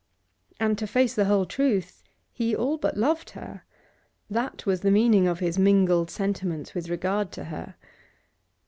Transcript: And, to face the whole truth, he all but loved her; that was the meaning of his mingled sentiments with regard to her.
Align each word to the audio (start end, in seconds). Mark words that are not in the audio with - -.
And, 0.59 0.79
to 0.79 0.87
face 0.87 1.13
the 1.13 1.25
whole 1.25 1.45
truth, 1.45 2.01
he 2.33 2.55
all 2.55 2.79
but 2.79 2.97
loved 2.97 3.29
her; 3.37 3.65
that 4.31 4.65
was 4.65 4.81
the 4.81 4.89
meaning 4.89 5.27
of 5.27 5.37
his 5.37 5.59
mingled 5.59 6.09
sentiments 6.09 6.73
with 6.73 6.89
regard 6.89 7.31
to 7.33 7.43
her. 7.43 7.75